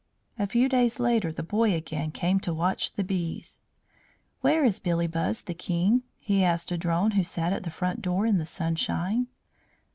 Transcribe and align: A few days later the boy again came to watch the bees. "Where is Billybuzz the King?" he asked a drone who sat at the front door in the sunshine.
A 0.39 0.47
few 0.47 0.67
days 0.67 0.99
later 0.99 1.31
the 1.31 1.43
boy 1.43 1.75
again 1.75 2.09
came 2.09 2.39
to 2.39 2.55
watch 2.55 2.93
the 2.93 3.03
bees. 3.03 3.59
"Where 4.39 4.65
is 4.65 4.79
Billybuzz 4.79 5.43
the 5.45 5.53
King?" 5.53 6.01
he 6.17 6.43
asked 6.43 6.71
a 6.71 6.77
drone 6.79 7.11
who 7.11 7.23
sat 7.23 7.53
at 7.53 7.61
the 7.61 7.69
front 7.69 8.01
door 8.01 8.25
in 8.25 8.39
the 8.39 8.47
sunshine. 8.47 9.27